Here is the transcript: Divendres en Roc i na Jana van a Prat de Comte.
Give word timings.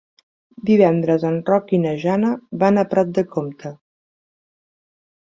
Divendres 0.69 1.25
en 1.29 1.35
Roc 1.49 1.69
i 1.77 1.79
na 1.83 1.91
Jana 2.03 2.31
van 2.63 2.83
a 2.83 2.85
Prat 2.95 3.13
de 3.19 3.25
Comte. 3.37 3.73